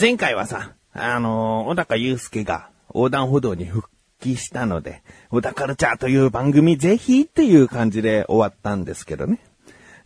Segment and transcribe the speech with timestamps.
[0.00, 3.88] 前回はさ、あのー小高祐介が横断歩道に復
[4.20, 9.40] 帰したので、小高カルチャーという番組ぜひっていう感じで終わったんですけどね。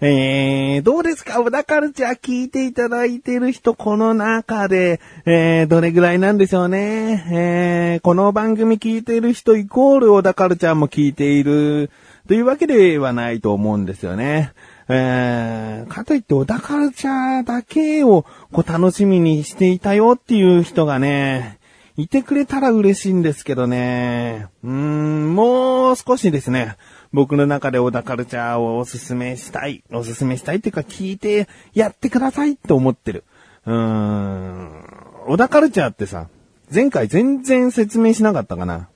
[0.00, 1.42] えー、どうですか？
[1.42, 7.26] 小田カルチャー聞いていただいてる人、この中で、えー、どれぐらいなんでしょうね？
[7.30, 11.90] えー、この番組聞いてる人イコール小田カルチャーも聞いている
[12.28, 14.54] というわけではないと思うんですよね。
[14.94, 21.58] えー、かといって小田カルチャーだけをこう楽しみにしていたよっていう人がね、
[21.96, 24.48] いてくれたら嬉しいんですけどね。
[24.62, 26.76] うーん、もう少しですね。
[27.12, 29.82] 僕の中で小田カルチャーをおすすめしたい。
[29.92, 33.24] おすすめしたいっていうか聞いてやってくださいって思ってる。
[33.64, 34.84] うーん。
[35.26, 36.28] 小田カルチャーってさ、
[36.72, 38.88] 前回全然説明しなかったかな。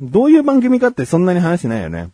[0.00, 2.10] どういう番組かってそんなに話しないよね。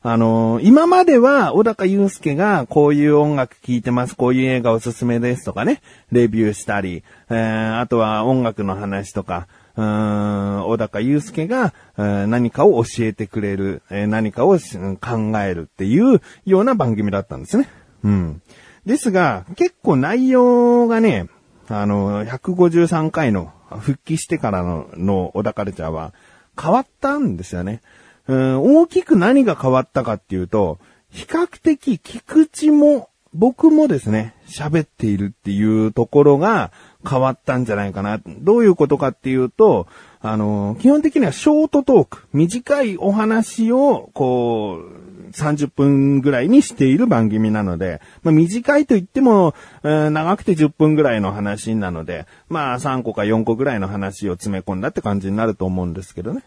[0.00, 5.82] あのー今までは、小高祐介がこういう音楽聴いてます、こういう映画おすすめですとかね、
[6.12, 17.68] レビューしたり、えー、あとは音楽の話とか、うーん、小高祐介が、えー何かを教えてくれる、えー何かを考えるっていうような番組だったんですね。
[18.04, 18.42] うん。
[18.86, 21.26] ですが、結構内容がね、
[21.68, 26.14] あの、153回の復帰してからの、の小田カルチャーは
[26.60, 27.82] 変わったんですよね。
[28.28, 30.78] うん、大きく何が変わったかっていうと、
[31.10, 36.70] 比較的聞く口も、僕もですね、喋っているっていうところが
[37.08, 38.20] 変わったんじゃないかな。
[38.26, 39.86] どういうことかっていうと、
[40.20, 56.42] あの、基本的にはショートトーク、短いお話を、こう、30分ぐらいにしている番組なので、まあ、短いと言っても、えー長くて10分ぐらいの話なので、まあ3個か4個ぐらいの話を詰め込んだって感じになると思うんですけどね。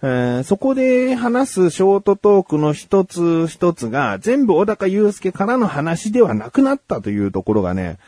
[0.00, 7.98] えーそこで話すショートトークの一つ一つが全部小高祐介からの話ではなくなったというところがね、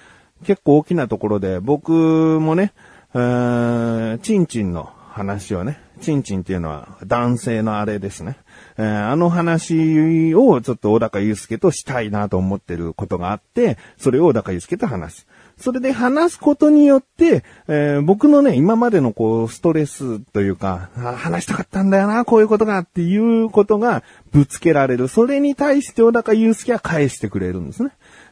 [0.44, 1.90] 結構大きなところで、僕
[2.40, 2.72] もね、
[3.14, 8.36] えーチンチンの話をね、チンチンっていうのは男性のあれですね。
[8.78, 15.26] えーあの話をちょっと小高祐介としたいなと思ってることがあって、それを小高祐介と話す。
[15.60, 25.06] それで話すことによって、えー僕のね、今までのこう、ストレスというか、話したかったんだよな、こういうことがっていうことがぶつけられる。
[25.06, 27.90] それに対して小高祐介は返してくれるんですね。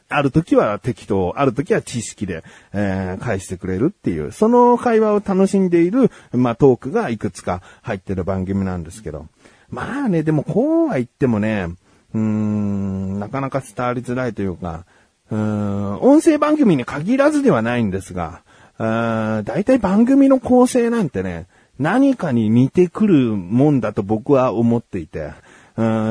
[0.09, 9.27] ある時は適当、ある時は知識で、えー返してくれるっていう、その会話を楽しんでいる、まあ、トークがいくつか入ってる番組なんですけど。
[9.69, 11.67] まあね、でもこうは言ってもね、
[12.15, 14.85] うーん、なかなか伝わりづらいというか、
[15.31, 18.41] 音声番組に限らずではないんですが、
[18.77, 21.47] 大体番組の構成なんてね、
[21.77, 25.31] 何かに似てくるもんだと僕は思っていて、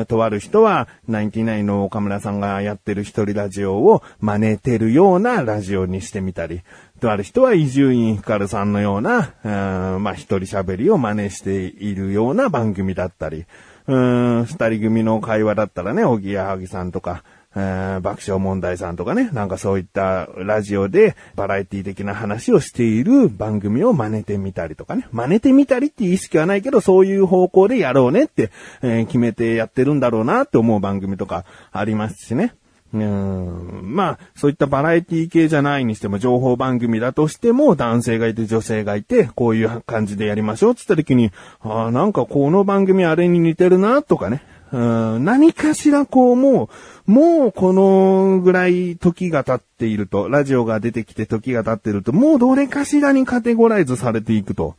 [0.07, 6.61] とある人は、ナインティナインの岡村さんがやってる一人ラジオを真似てるようなラジオにしてみたり、
[6.99, 13.45] とある人は伊集院光さんのような、うまあ一人喋りを真似しているような番組だったり、
[13.85, 17.23] 二人組の会話だったらね、おぎやはぎさんとか、
[17.55, 25.07] え爆笑問題さんとかね、なんかそういったラジオでバラエティ的な話をしている番組を真似てみたりとかね。
[25.11, 28.51] 真似てみたりっていう意識はないけど、そういう方向でやろうねって、
[28.81, 32.53] えー決めてやってるんだろうなって思う番組とかありますしね。
[32.93, 44.41] うんまあ、そういったバラエティ系じゃないにしても、情報番組だとしても、男性がいて女性がいて、こういう感じでやりましょうって言った時に、ああ、なんかこの番組あれに似てるな、とかね。
[44.71, 44.77] う
[45.19, 45.25] ん。
[45.25, 46.69] 何かしらこうも
[47.07, 54.75] う、もうこのぐらい時が経っていると、ラジオが出てきて時が経っていると、もうどれかしらにカテゴライズされていくと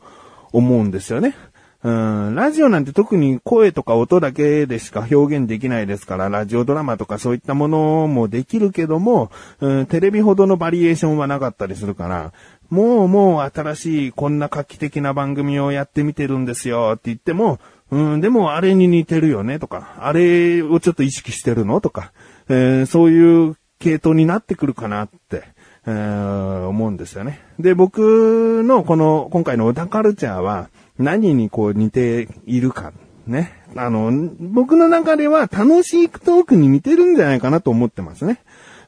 [0.53, 1.35] 思うんですよね。
[1.83, 9.31] うん、ラジオなんて特に声とか音だけでしか表現できないですから、ラジオドラマとかそういったものもできるけども、
[9.61, 12.33] うん、テレビほどのバリエーションはなかったりするから、
[12.69, 17.59] もうもう新しいこんな画期的な番組をやってみてるんですよって言っても、
[17.91, 22.13] うん、でもあれに似てるよねとか、あれをちょっと意識してるのとか、
[22.49, 25.43] えーそういう系統になってくるかなって、
[25.85, 27.41] えー思うんですよね。
[27.59, 32.93] で、僕のこの今回の小田カルチャーは何にこう似ているか、
[33.27, 33.53] ね。
[33.75, 38.39] あの、僕の中では楽しいトークに似てるんじゃないかなと思ってますね。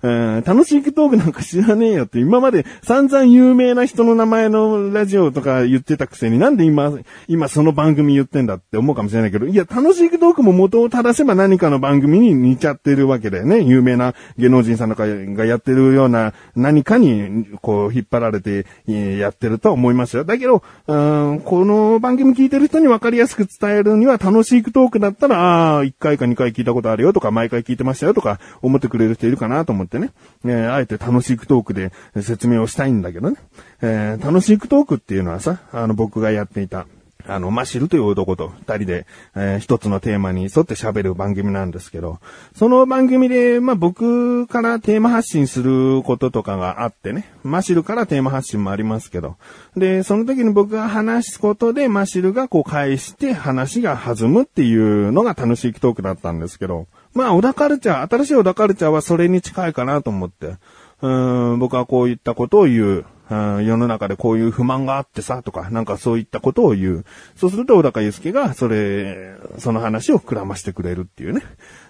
[0.04, 6.92] うん楽しいトークなんか知らねえよって今まで散々有名な人の名前のラジオとか言ってたくせになんで今、
[7.30, 13.62] 今その番組言ってんだって思うかもしれないけど、いや、楽しいトークも元を正せば何かの番組に似ちゃってるわけだよね。
[13.62, 20.26] 有名な芸能人さんとかがやってるような何かにこう引っ張られてやってると思いますよ。
[20.26, 29.93] だけど、うんこの番組聞いてる人に分かりやすく伝えるには楽しいトークだったら、ああ、1回か2回聞いたことあるよとか、毎回聞いてましたよとか思ってくれる人いるかなと思って。
[29.94, 30.12] ってね、
[30.44, 31.92] えー、あえて楽しくトークで
[32.22, 33.38] 説明をしたいんだけどね、
[33.82, 36.88] えー、楽しくトークっていうのはさ、あの僕がやっていた、
[37.26, 39.06] あの、マシルという男と二人で、
[39.36, 42.20] えー、一つのテーマに沿って喋る番組なんですけど、
[42.56, 49.38] その番組で、まあ、僕からテーマ発信することとかがあってね、マシルからテーマ発信もありますけど、
[49.78, 60.58] で、その時に僕が話すことで、マシルがこう返して話が弾むっていうのが楽しいトークだったんですけど、まあ、小田カルチャー、新しい小田カルチャーはそれに近いかなと思って、
[61.02, 63.06] うん僕はこういったことを言う。
[63.30, 67.06] 世の中でこういう不満があってさ、とか、なんかそういったことを言う。
[67.36, 71.42] そうすると、小高祐介が、それ、その話を膨らましてくれるっていうね。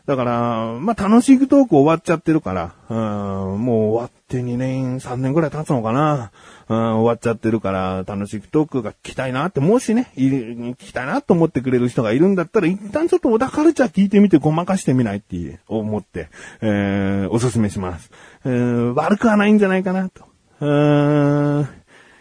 [0.06, 6.32] だから、まあ、楽しいトーク終わっちゃってるから、うん、もう終わって2年、3年ぐらい経つのかな。
[6.70, 16.30] うん、終わっちゃってるから、楽しいトークが聞きたいなって、もしね、聞きたいなと思ってくれる人がいるんだったら、一旦ちょっと小田カルチャー聞いてみてごまかしてみないって思って、
[16.62, 18.12] えー、おすすめします。
[18.46, 20.26] えー、悪くはないんじゃないかなと。
[20.62, 21.68] うーん、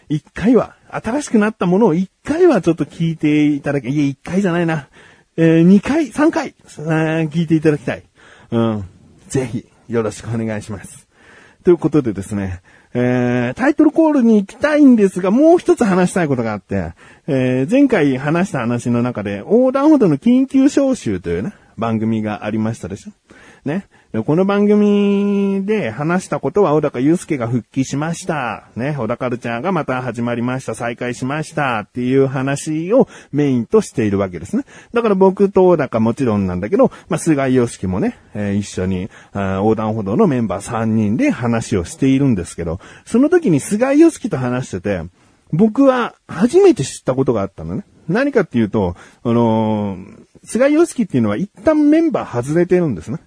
[0.09, 4.89] 一回は、新しくなったものを一回はちょっと聞いていただけ、いや、一回じゃないな。
[5.37, 8.03] えー、二回、三回、聞いていただきたい。
[8.51, 8.85] うん。
[9.29, 11.09] ぜひ、よろしくお願いします。
[11.65, 12.61] ということでですね、
[12.95, 16.93] えー、タイトルコールに行きたいんですが、もう一つ話したいことがあって、
[17.27, 23.13] えー、前回話した話の中で、横断歩道の緊急招集というね、番組がありましたでしょ。
[23.65, 23.87] ね。
[24.27, 28.69] この番組で話したことは小高祐介が復帰しました。
[28.77, 28.95] ね。
[28.99, 30.75] 小高ルチャーがまた始まりました。
[30.75, 31.81] 再開しました。
[31.81, 34.65] っていう話をメインとしているわけですね。
[34.93, 45.03] だから僕と小高もちろんなんだけど、まあ、菅井祐介もね、えー、一緒に横断歩道のメンバー3人で話をしているんですけど、その時に菅井祐介と話してて、
[45.53, 47.85] 僕は初めて知ったことがあったのね。
[48.09, 53.19] 何かっていうと、あのー、菅井祐介っていうのは一旦メンバー外れてるんですね。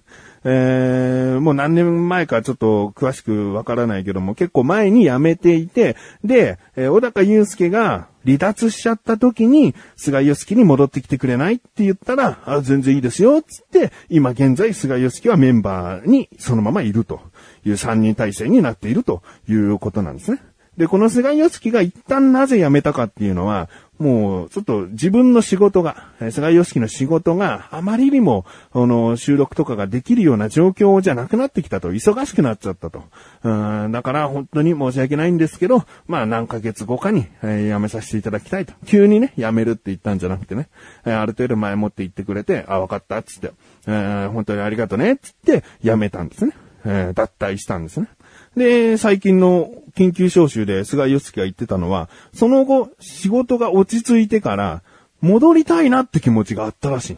[0.48, 17.20] えー、もう何年前かちょっと詳しくわからないけども、結構前に辞めていて、で、えー、小高祐介が離脱しちゃった時に、菅義介に戻ってきてくれないって言ったら、あ、全然いいですよ、つって、今現在菅義介はメンバーにそのままいると
[17.64, 20.40] いう3人体制になっているということなんですね。
[20.76, 23.68] で、この菅義介が一旦なぜ辞めたかっていうのは、
[23.98, 33.04] もう、ちょっと自分の仕事が、菅義樹の仕事があまりにも、あの、収録とかができるような状況じゃなくなってきたと、忙しくなっちゃったと。
[33.42, 33.50] う
[33.88, 38.74] ん、だから本当に申し訳ないんですけど、まあ何ヶ月後かに、えー、辞めさせていただきたいと。
[38.84, 40.68] 急にね、辞めるって言ったんじゃなくてね、
[41.06, 43.52] えー、ある程度前もって言ってくれて、あ、わかった、つって、
[43.86, 46.52] えー、本当にありがとね、つって辞めたんですね。
[46.84, 48.08] えー、脱退したんですね。
[48.56, 54.82] で、最近の緊急招集で菅義樹が言ってたのは、その後、仕事が落ち着いてから、
[55.20, 57.16] 戻りたいなって気持ちがあったらしい。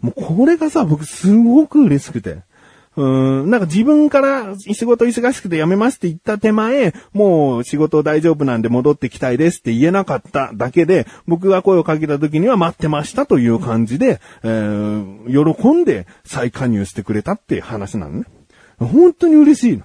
[0.00, 2.38] もうこれがさ、僕すごく嬉しくて。
[2.96, 18.24] うん、なんか自分から仕事忙しくて辞めますって言った手前、もう仕事大丈夫なんで戻ってきたいですって言えなかっただけで、僕が声をかけた時には待ってましたという感じで、えー、喜んで再加入してくれたっていう話なのね。
[18.78, 19.84] 本当に嬉しいの。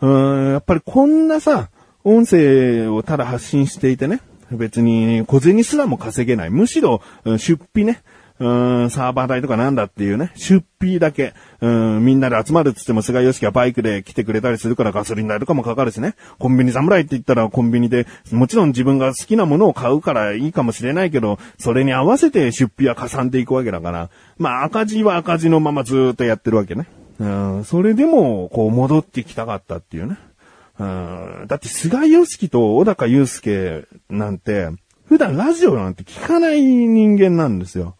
[0.00, 1.70] うーん、やっぱりこんなさ、
[2.04, 4.20] 音声をただ発信していてね、
[4.50, 6.50] 別に小銭すらも稼げない。
[6.50, 7.02] むしろ、
[7.38, 8.02] 出費ね、
[8.38, 8.48] う
[8.84, 16.14] ん、サーバー代とかなんだっていうね、出費だけ、うん、みんなで集まるっつっても菅義樹はバイクで来てくれたりするからガソリン代とかもかかるしね。
[16.38, 26.86] コンビニ侍って言ったらコンビニで、もちろん自分が好きなものを買うからいいかもしれないけど、それに合わせて出費はかさんでいくわけだから、まあ赤字は赤字のままずっとやってるわけね。
[27.18, 30.18] うん、それでも、こう、戻ってきたかったっていうね。
[30.78, 34.68] うん、だって、菅義樹と小高祐介なんて、
[35.06, 37.96] 普段ラジオなんて聞かない人間なんですよ。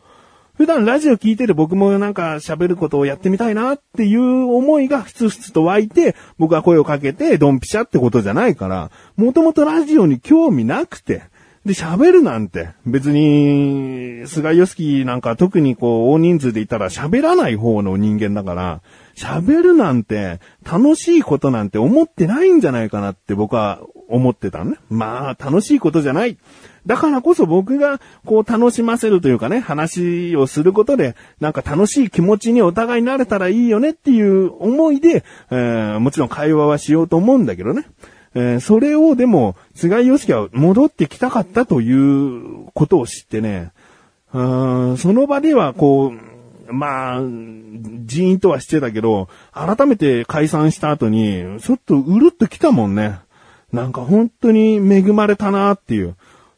[0.57, 11.25] 普段ラジオ聞いてて僕もなんか喋ることをやってみたいなっていう思いがふつふつと湧いて、僕が声をかけてドンピシャってことじゃないから、もともとラジオに興味なくて、
[11.67, 18.83] で、喋るなんて、別に、菅義樹なんか特にこう、大人数でいたら喋らない方の人間だから、
[19.17, 24.77] 喋るなんて、楽しいことなんて思ってないんじゃないかなって僕は思ってたのね。
[24.91, 26.39] まあ、楽しいことじゃない。
[26.87, 37.87] だからこそ僕がこう楽しませるというかね、話をすることで、なんか楽しい気持ちにお互いなれたらいいよねっていう思いで、えー、もちろん会話はしようと思うんだけどね。
[38.39, 43.73] えー、それをでも、菅井良樹は戻ってきたかったということを知ってね、
[44.35, 46.13] うんその場ではこ
[46.69, 53.21] う、まあ、ジーンとはしてたけど、改めて解散した後に、ちょっとうるっと来たもんね。
[53.73, 56.15] なんか本当に恵まれたなっていう。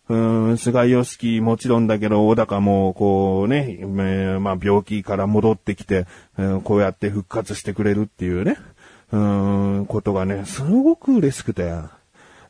[0.08, 0.16] う
[0.52, 6.06] ん、菅義樹もちろんだけど、小高も、こうね、えー、まあ病気から戻ってきて、
[6.38, 8.56] えー、こうやって復活してくれるっていうね。
[9.12, 11.72] うーん、ことがね、すごく嬉しくて。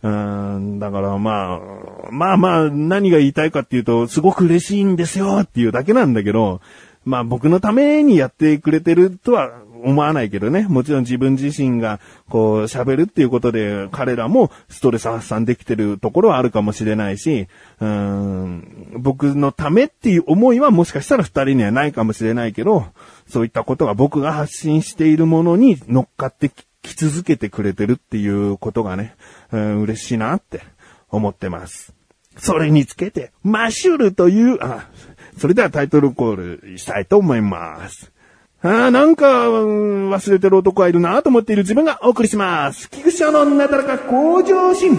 [0.01, 6.61] うん、だからまあ、まあまあ、何が言いたいかっていうと、すごく嬉しいんですよっていうだけなんだけど、
[7.05, 9.51] まあ僕のためにやってくれてるとは
[9.85, 10.67] 思わないけどね。
[10.69, 17.49] もちろん自分自身がこう喋るっていうことで彼らもストレス発散できてるところはあるかもしれないし、
[17.81, 22.87] うーん僕のためっていう思いはもしかしたら二人にはないかもしれないけど、
[23.29, 26.51] そういったことが僕が発信しているものに乗っかって
[26.83, 29.15] き続けてくれてるっていうことがね、
[29.53, 30.63] うん嬉しいなって
[31.11, 31.95] 思ってます。
[32.37, 34.89] それにつけて、マシュルという、あ、
[35.37, 38.13] それではタイトルコールしたいと思います。
[38.61, 42.91] ああ、なんか、うん忘れてる男がいるなと思っている自分がお送りします。
[42.91, 44.99] 菊池のなだらか向上心。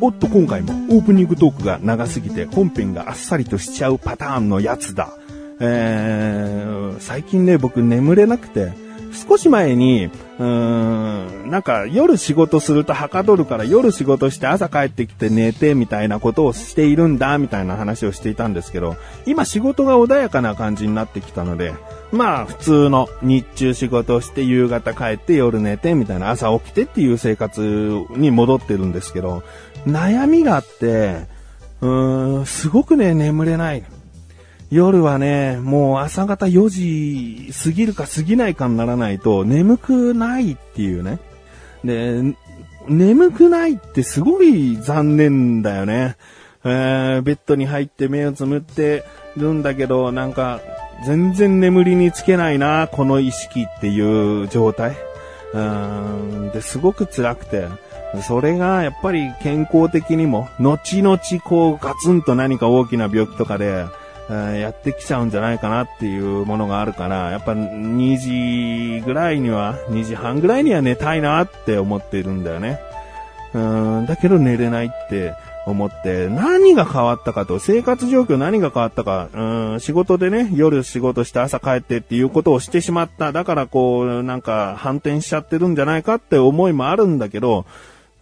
[0.00, 5.10] おっと、今回もオープニングトークが長すぎて本編があっさりとしちゃうパターンのやつだ。
[5.60, 8.72] えー、最近ね、僕眠れなくて、
[9.16, 21.72] 少し前に、うーん、なんか夜仕事するとはかどるから夜仕事して朝帰ってきて寝てみたいなことをしているんだみたいな話をしていたんですけど、今仕事が穏やかな感じになってきたので、
[22.12, 29.42] まあ普通の日中仕事をして夕方帰って夜寝てみたいな朝起きてっていう生活に戻ってるんですけど、
[29.86, 31.26] 悩みがあって、
[31.80, 33.82] うーん、すごくね、眠れない。
[34.70, 41.18] 夜はね、もう朝方4時過ぎるか過ぎないかにならないと眠くないっていうね。
[41.84, 42.34] で、
[42.88, 46.16] 眠くないってすごい残念だよね。
[46.64, 49.04] えーベッドに入って目をつむって
[49.36, 50.60] るんだけど、なんか
[51.04, 54.96] 全然眠りにつけないな、この意識っていう状態。
[55.54, 57.66] うんで、すごく辛くて、
[58.22, 63.84] それがやっぱり健康的にも、後々こうガツンと何か大きな病気とかで、
[64.28, 72.80] やってきちゃうんじゃないかなっていうものがあるから、やっぱ2時ぐらいには、2時半ぐらいには寝たいなって思っているんだよね。
[73.54, 73.58] う
[74.02, 75.34] ん、だけど寝れないって
[75.66, 83.32] 思って、何が変わったかと、生活状況何が変わったか、うん、仕事でね、夜仕事して朝帰ってっていうことをしてしまった。
[83.32, 87.64] だからこう、なんか反転しちゃってるんじゃないかって思いもあるんだけど、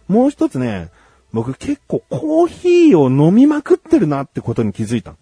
[0.07, 0.89] もう一つね、
[1.33, 5.15] 僕結構コーヒーを飲みまくってるなってことに気づいた。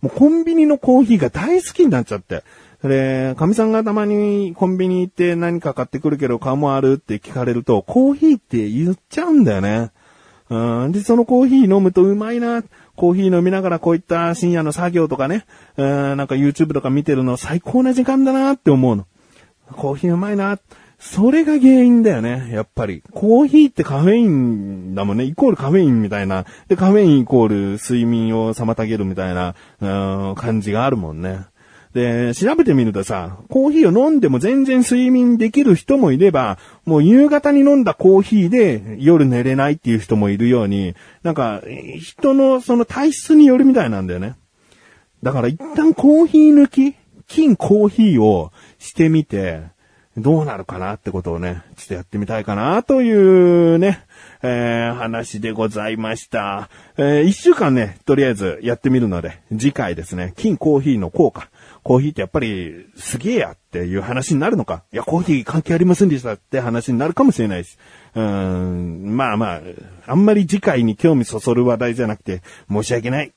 [0.00, 2.42] もうコンビニのコーヒーが大好きになっちゃって。
[2.82, 9.90] で、神さんがたまにコンビニ行って何か買ってくるけど買うもあるって聞かれると、コーヒーって言っちゃうんだよね。
[10.50, 12.62] うん、で、そのコーヒー飲むとうまいな。
[12.96, 15.44] コーヒー飲みながらこういった深夜の作業とかね、
[15.76, 19.06] うん、なんか YouTube とか見てるの最高な時間だなって思うの。
[19.72, 20.58] コーヒーうまいな。
[20.98, 23.02] それが原因だよね、やっぱり。
[23.12, 25.24] コーヒーってカフェインだもんね。
[25.24, 26.44] イコールカフェインみたいな。
[26.66, 31.46] で、カフェインイコール睡眠を妨げるみたいな、うん、感じがあるもんね。
[31.94, 41.62] で、調べてみるとさ、コーヒーを飲んでも全然睡眠できる人もいれば、もう夕方に飲んだコーヒーで夜寝れないっていう人もいるように、なんか、
[42.00, 44.34] 人のその体質によるみたいなんだよね。
[45.22, 49.62] だから一旦コーヒー抜き、金コーヒーをしてみて、
[50.20, 54.04] どうなるかなってことをね、ちょっとやってみたいかなというね、
[54.42, 56.68] えー、話でございました。
[56.96, 61.48] えー、一週間ね、とりあえずやってみるので、次回ですね、金コーヒーの効果。
[61.82, 64.82] コーヒーってやっぱりすげえやっていう話になるのか？
[64.92, 67.78] いや、コーヒー関係ありませんでしたって話になるかもしれないし。
[68.14, 69.60] うーん、まあまあ、
[70.06, 73.32] あんまり次回に興味そそる話題じゃなくて、申し訳ない。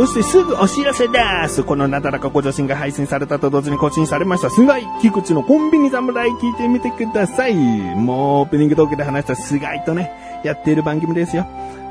[0.00, 7.54] そしてすぐお知らせですこのなだらかご女子が配信されたと同時に更新されました、菅井菊池のコンビニ侍聞いてみてください。
[7.54, 10.10] もうオープニングトークで話した菅井とね、
[10.42, 11.46] やっている番組ですよ。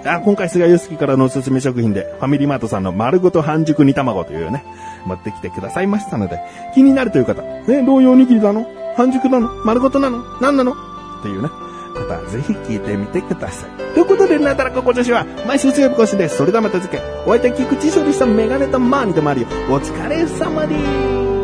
[0.06, 4.64] あ今回菅井良樹からのおすすめ食品で、ファミリーマートさんの丸ごと半熟煮卵というね、
[5.06, 6.40] 持ってきてくださいましたので、
[6.74, 8.66] 気になるという方、え、どういうおにぎりなの？
[8.98, 9.50] 半熟なの？
[9.66, 10.24] 丸ごとなの？
[10.42, 10.72] 何なの？
[10.72, 10.76] っ
[11.22, 11.50] ていうね。
[11.90, 13.70] 方はぜひ聞いてみてください。
[13.94, 16.38] ということで、なだらか今年は毎週水曜日更新です。
[16.38, 21.39] それではまた次回、お相手は菊池勝利したメガネとマーニとマリオ、お疲れ様です。